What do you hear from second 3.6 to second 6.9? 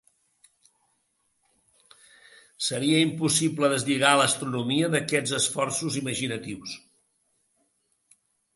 deslligar l’astronomia d’aquests esforços imaginatius.